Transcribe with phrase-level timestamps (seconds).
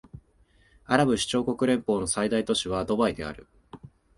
[0.85, 3.45] アラブ首長国連邦の最大都市はドバイである